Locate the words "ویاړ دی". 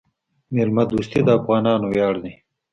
1.89-2.33